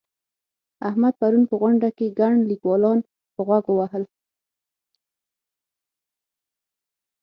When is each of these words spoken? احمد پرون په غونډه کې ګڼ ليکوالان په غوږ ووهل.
احمد 0.89 1.13
پرون 1.21 1.43
په 1.49 1.55
غونډه 1.61 1.89
کې 1.97 2.15
ګڼ 2.19 2.33
ليکوالان 2.49 2.99
په 3.33 3.41
غوږ 3.47 3.65
ووهل. 3.69 4.03